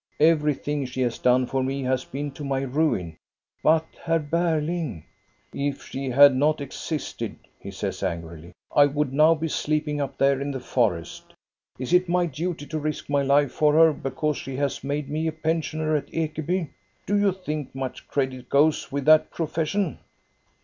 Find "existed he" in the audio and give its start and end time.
6.59-7.69